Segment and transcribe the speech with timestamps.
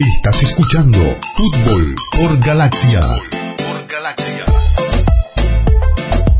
[0.00, 0.98] Estás escuchando
[1.34, 3.00] Fútbol por Galaxia.
[3.00, 4.46] Por Galaxia.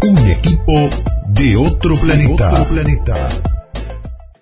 [0.01, 0.89] Un equipo
[1.29, 2.53] de otro planeta.
[2.55, 3.29] Otro planeta.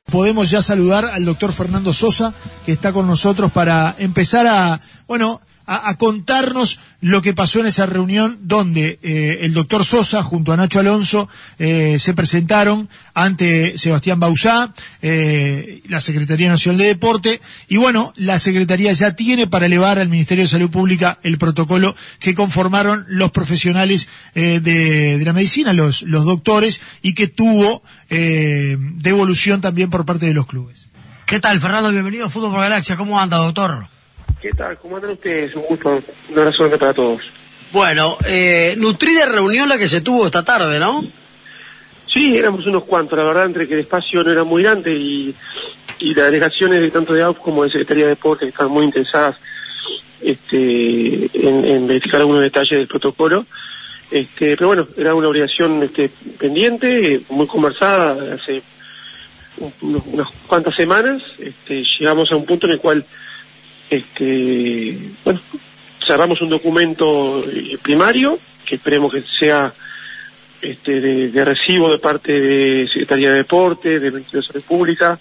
[0.05, 2.33] Podemos ya saludar al doctor Fernando Sosa,
[2.65, 5.41] que está con nosotros para empezar a, bueno,
[5.71, 10.57] a, contarnos lo que pasó en esa reunión donde eh, el doctor Sosa junto a
[10.57, 11.29] Nacho Alonso
[11.59, 14.73] eh, se presentaron ante Sebastián Bausá,
[15.03, 20.09] eh, la Secretaría Nacional de Deporte, y bueno, la Secretaría ya tiene para elevar al
[20.09, 26.25] Ministerio de Salud Pública el protocolo que conformaron los profesionales de, la medicina, los, los
[26.25, 30.87] doctores, y que tuvo devolución también por parte de los clubes.
[31.27, 31.91] ¿Qué tal, Fernando?
[31.91, 32.97] Bienvenido a Fútbol por Galaxia.
[32.97, 33.98] ¿Cómo anda, doctor?
[34.41, 34.79] ¿Qué tal?
[34.79, 35.55] ¿Cómo andan ustedes?
[35.55, 36.01] Un gusto.
[36.31, 37.23] Un abrazo para todos.
[37.73, 41.03] Bueno, eh, nutrida reunión la que se tuvo esta tarde, ¿no?
[42.13, 45.35] Sí, éramos unos cuantos, la verdad, entre que el espacio no era muy grande y,
[45.99, 49.37] y las delegaciones de tanto de AUF como de Secretaría de Deportes estaban muy interesadas
[50.21, 53.45] este, en, verificar algunos detalles del protocolo.
[54.11, 58.63] Este, pero bueno, era una obligación este, pendiente, muy conversada hace
[59.83, 61.23] unas cuantas semanas.
[61.39, 63.05] Este, llegamos a un punto en el cual
[63.91, 65.41] este, bueno,
[66.07, 69.73] cerramos un documento eh, primario que esperemos que sea
[70.61, 75.19] este, de, recibo de parte de Secretaría de Deporte, de Ministerio de Salud Pública,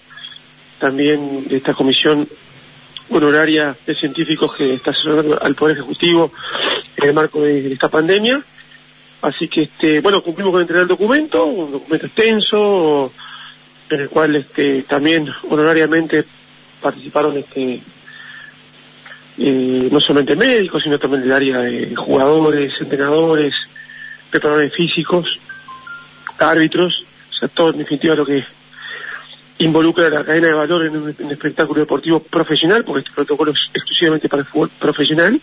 [0.78, 2.28] también de esta comisión
[3.10, 6.32] honoraria de científicos que está asesorando al Poder Ejecutivo
[6.96, 8.42] en el marco de, esta pandemia.
[9.22, 13.12] Así que, este, bueno, cumplimos con entregar el documento, un documento extenso,
[13.90, 16.24] en el cual este, también honorariamente
[16.80, 17.80] participaron este,
[19.38, 23.54] eh, no solamente médicos, sino también del área de jugadores, entrenadores,
[24.30, 25.26] preparadores físicos,
[26.38, 28.44] árbitros, o sea, todo en definitiva lo que
[29.58, 34.28] involucra la cadena de valor en un, espectáculo deportivo profesional, porque este protocolo es exclusivamente
[34.28, 35.40] para el fútbol profesional.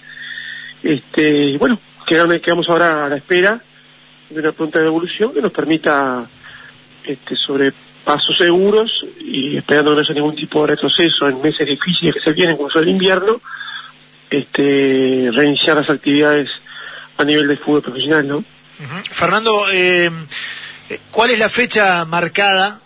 [0.84, 3.62] Este, bueno, quedamos, ahora a la espera
[4.30, 6.26] de una pronta devolución que nos permita
[7.04, 7.74] este, sobre
[8.04, 12.22] pasos seguros y esperando que no haya ningún tipo de retroceso en meses difíciles que
[12.22, 13.42] se vienen, como son el invierno,
[14.30, 16.50] este, reiniciar las actividades
[17.18, 18.44] a nivel de fútbol profesional, ¿no?
[19.10, 20.10] Fernando, eh,
[21.12, 22.82] ¿cuál es la fecha marcada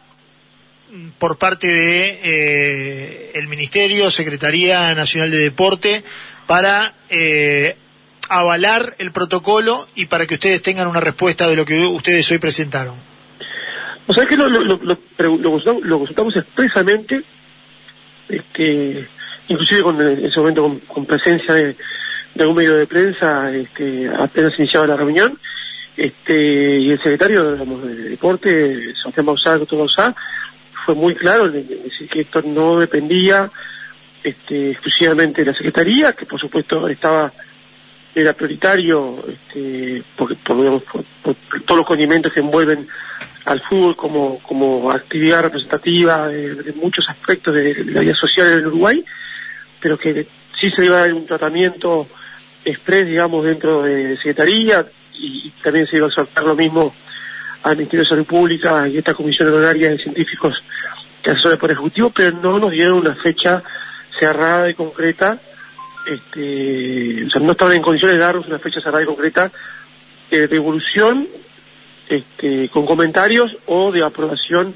[1.18, 6.04] por parte de eh, el Ministerio, Secretaría Nacional de Deporte,
[6.46, 7.76] para eh,
[8.28, 12.38] avalar el protocolo y para que ustedes tengan una respuesta de lo que ustedes hoy
[12.38, 12.96] presentaron?
[14.06, 17.22] O sea, que lo, lo, lo, lo consultamos expresamente
[18.28, 19.08] este,
[19.50, 21.76] inclusive con, en ese momento con, presencia de,
[22.40, 25.38] algún medio de prensa, este, apenas iniciaba la reunión,
[25.98, 30.16] este, y el secretario de Deporte, Sebastián Bausá, doctor Bausá,
[30.86, 33.52] fue muy claro en, decir que esto no dependía
[34.24, 37.32] este, exclusivamente de la Secretaría, que por supuesto estaba
[38.16, 40.84] era prioritario este, por, todos
[41.68, 42.88] los condimentos que envuelven
[43.46, 49.04] al fútbol como, como actividad representativa de, muchos aspectos de, la vida social en Uruguay,
[49.80, 50.26] pero que
[50.60, 52.08] sí se iba a dar un tratamiento
[52.66, 56.94] express, digamos, dentro de Secretaría y, también se iba a soltar lo mismo
[57.64, 60.64] al Ministerio de Salud Pública y esta comisión honoraria de científicos
[61.22, 63.62] que asesora por Ejecutivo, pero no nos dieron una fecha
[64.18, 65.38] cerrada y concreta,
[66.06, 69.52] este, o sea, no estaban en condiciones de darnos una fecha cerrada y concreta
[70.32, 71.28] de evolución
[72.08, 74.74] este, con comentarios o de aprobación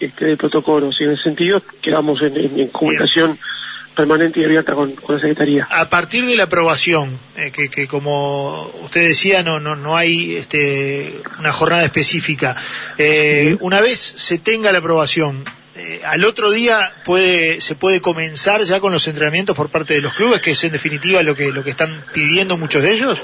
[0.00, 0.94] este, de protocolos.
[1.00, 3.38] Y en ese sentido quedamos en, comunicación
[3.94, 5.68] permanente y abierta con, la Secretaría.
[5.70, 11.14] A partir de la aprobación, eh, que, como usted decía, no, no, no hay este,
[11.38, 12.56] una jornada específica,
[12.98, 15.44] eh, una vez se tenga la aprobación,
[15.76, 20.02] eh, al otro día puede, se puede comenzar ya con los entrenamientos por parte de
[20.02, 23.22] los clubes, que es en definitiva lo que, lo que están pidiendo muchos de ellos.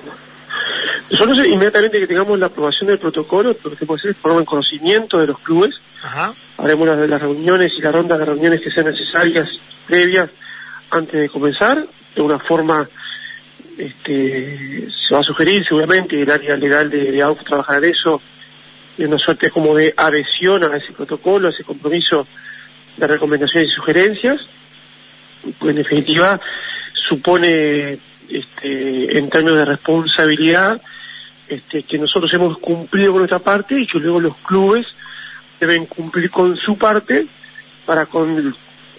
[1.10, 4.44] Nosotros inmediatamente que tengamos la aprobación del protocolo, lo que tenemos que hacer es en
[4.44, 6.32] conocimiento de los clubes, Ajá.
[6.58, 9.48] haremos las, las reuniones y la ronda de reuniones que sean necesarias
[9.86, 10.30] previas
[10.90, 11.84] antes de comenzar,
[12.14, 12.88] de una forma
[13.76, 18.22] este, se va a sugerir seguramente el área legal de, de AUF trabajar en eso,
[18.96, 22.26] de una suerte como de adhesión a ese protocolo, a ese compromiso
[22.96, 24.40] de recomendaciones y sugerencias,
[25.58, 26.40] pues en definitiva
[26.92, 27.98] supone
[28.28, 30.80] este, en términos de responsabilidad
[31.50, 34.86] este, que nosotros hemos cumplido con nuestra parte y que luego los clubes
[35.58, 37.26] deben cumplir con su parte
[37.84, 38.54] para con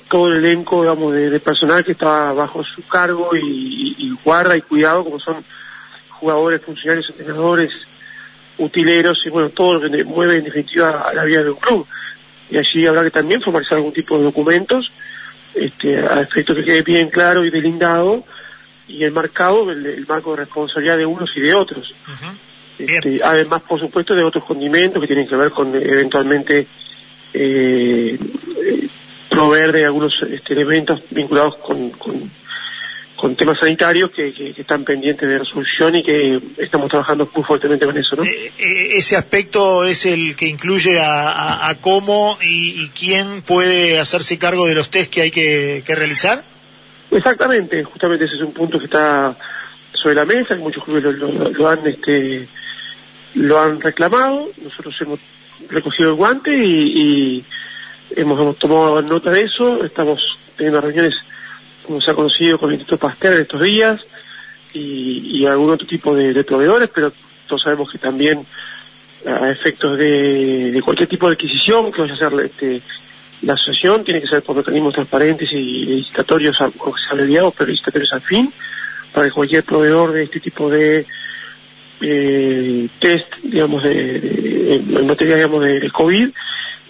[0.10, 5.06] todo el elenco digamos, de, personal que está bajo su cargo y, guarda y cuidado,
[5.06, 5.38] como son
[6.10, 7.72] jugadores, funcionarios, entrenadores,
[8.58, 11.88] utileros y bueno, todo lo que mueve en definitiva a la vida de un club.
[12.50, 14.92] Y allí habrá que también formalizar algún tipo de documentos
[15.56, 18.26] este, a efecto que quede bien claro y delindado
[18.92, 21.94] y enmarcado el, el marco de responsabilidad de unos y de otros.
[22.78, 26.68] Este, además, por supuesto, de otros condimentos que tienen que ver con eventualmente
[27.34, 28.18] eh,
[29.30, 32.32] proveer de algunos este, elementos vinculados con, con,
[33.38, 37.96] temas sanitarios que, que, están pendientes de resolución y que estamos trabajando muy fuertemente con
[37.96, 38.16] eso.
[38.16, 38.24] ¿no?
[38.24, 44.66] Eh, eh, ese aspecto es el que incluye a, cómo y, quién puede hacerse cargo
[44.66, 46.44] de los test que hay que, realizar.
[47.12, 49.36] Exactamente, justamente ese es un punto que está
[49.94, 52.48] sobre la mesa, muchos clubes lo, han este,
[53.36, 55.20] lo han reclamado, nosotros hemos
[55.70, 57.44] recogido el guante y
[58.16, 60.20] hemos, tomado nota de eso, estamos
[60.56, 61.16] teniendo reuniones,
[61.86, 64.00] como se ha conocido, con el Instituto Pasteur estos días
[64.74, 67.12] y, algún otro tipo de, proveedores, pero
[67.48, 68.46] todos sabemos que también
[69.26, 72.82] a efectos de, cualquier tipo de adquisición que vaya a hacer este,
[73.42, 76.56] la asociación tiene que ser por mecanismos transparentes y licitatorios,
[77.10, 78.52] abreviados, pero licitatorios al fin,
[79.12, 81.06] para que cualquier proveedor de este tipo de
[82.02, 86.30] eh, test, digamos, de, en materia, digamos, de, COVID,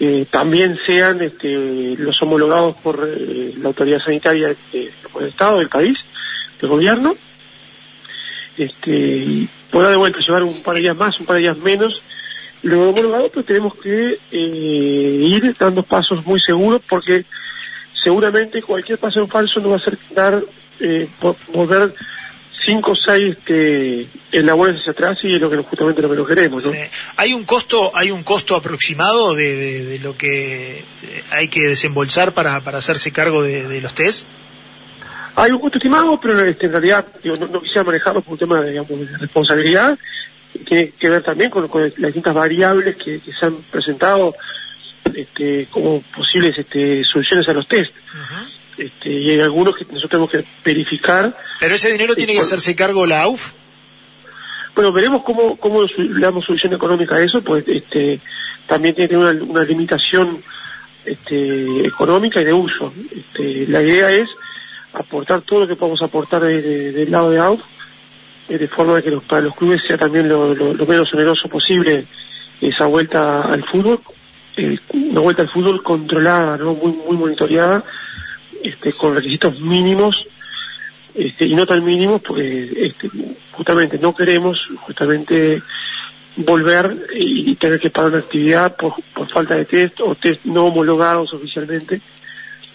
[0.00, 4.90] eh, también sean este, los homologados por eh, la autoridad sanitaria del
[5.28, 5.98] Estado, del país,
[6.60, 7.14] del gobierno,
[8.58, 12.02] este, podrá de vuelta llevar un par de días más, un par de días menos,
[12.62, 14.36] lo homologado, pero tenemos que eh,
[15.26, 17.24] ir dando pasos muy seguros porque
[18.02, 20.42] seguramente cualquier paso en falso no va a ser dar,
[20.80, 21.08] eh,
[21.52, 21.92] volver
[22.64, 26.66] cinco o seis que elaboren hacia atrás y es lo que justamente lo que queremos.
[26.66, 26.72] ¿no?
[27.16, 32.60] ¿Hay un costo hay un costo aproximado de, lo que eh, hay que desembolsar para,
[32.60, 34.26] para hacerse cargo de, los test?
[35.34, 38.70] Hay un costo estimado, pero este, en realidad no, quisiera manejarlo por un tema de,
[38.70, 39.98] digamos, de responsabilidad.
[40.66, 44.34] Tiene que ver también con, las distintas variables que, se han presentado
[45.14, 47.92] este, como posibles este, soluciones a los test.
[48.78, 51.36] Este, y hay algunos que nosotros tenemos que verificar.
[51.60, 53.52] ¿Pero ese dinero tiene que hacerse cargo la AUF?
[54.74, 58.18] Bueno, veremos cómo, cómo le damos solución económica a eso, pues este,
[58.66, 60.42] también tiene que tener una, limitación
[61.04, 62.92] este, económica y de uso.
[63.14, 64.28] Este, la idea es
[64.94, 67.60] aportar todo lo que podamos aportar del lado de AUF,
[68.48, 70.54] de forma que los, para los clubes sea también lo,
[70.86, 72.04] menos oneroso posible
[72.60, 74.00] esa vuelta al fútbol,
[74.56, 76.74] eh, una vuelta al fútbol controlada, ¿no?
[76.74, 77.82] muy, muy monitoreada,
[78.62, 80.24] este, con requisitos mínimos
[81.14, 83.10] este, y no tan mínimos porque este,
[83.50, 85.62] justamente no queremos justamente
[86.36, 88.94] volver y tener que pagar una actividad por,
[89.30, 92.00] falta de test o test no homologados oficialmente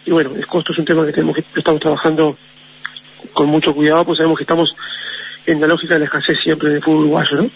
[0.06, 2.38] y bueno el costo es un tema que tenemos que estamos trabajando
[3.34, 4.76] con mucho cuidado pues sabemos que estamos
[5.48, 7.50] en la lógica de la escasez siempre del fútbol uruguayo ¿no?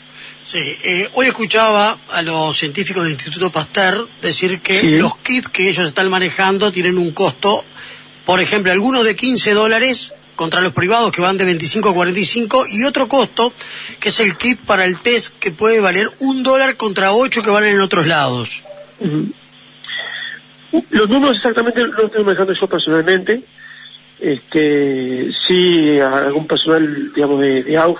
[0.43, 5.69] Sí, eh, hoy escuchaba a los científicos del Instituto Pasteur decir que los kits que
[5.69, 7.63] ellos están manejando tienen un costo
[8.25, 12.65] por ejemplo, algunos de 15 dólares contra los privados que van de 25 a 45
[12.67, 13.53] y otro costo
[13.99, 17.49] que es el kit para el test que puede valer un dólar contra ocho que
[17.49, 18.63] valen en otros lados.
[20.89, 23.43] Los números exactamente los estoy manejando yo personalmente.
[24.21, 27.99] Este, sí, algún personal, digamos, de, de AUF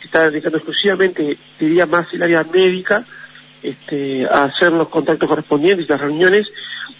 [0.00, 3.04] que está dedicando exclusivamente, diría más el área médica,
[3.62, 6.46] este, a hacer los contactos correspondientes, las reuniones,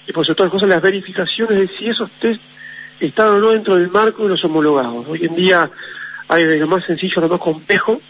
[0.06, 2.42] y por sobre todas las cosas las verificaciones de si esos test
[3.00, 5.06] están o no dentro del marco de los homologados.
[5.08, 5.70] Hoy en día
[6.28, 8.00] hay de lo más sencillo a lo más complejo,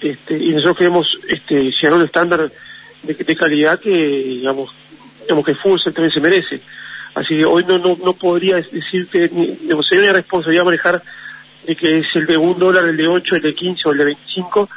[0.00, 2.50] este, y nosotros queremos este, llegar a un estándar
[3.02, 4.70] de, calidad que, digamos,
[5.22, 6.60] digamos que el también se merece.
[7.14, 11.02] Así que hoy no, no, no podría decirte, ni, digamos, sería una responsabilidad manejar
[11.66, 13.98] de que es el de un dólar, el de ocho, el de quince o el
[13.98, 14.68] de veinticinco,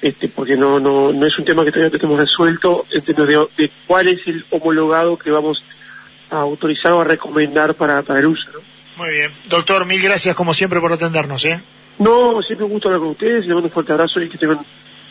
[0.00, 3.70] este, porque no, no, no es un tema que todavía tenemos resuelto en términos de,
[3.86, 5.62] cuál es el homologado que vamos
[6.30, 8.50] a autorizar o a recomendar para, para el uso.
[8.52, 8.60] ¿no?
[8.96, 9.30] Muy bien.
[9.48, 11.60] Doctor, mil gracias como siempre por atendernos, ¿eh?
[11.98, 14.58] No, siempre un gusto hablar con ustedes, les mando un fuerte abrazo y que tengan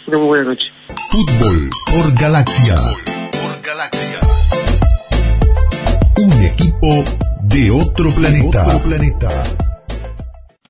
[0.08, 0.68] una muy buena noche.
[1.10, 2.76] Fútbol por Galaxia.
[2.76, 4.15] Por Galaxia.
[7.42, 8.64] De otro planeta.
[8.64, 9.65] De otro planeta.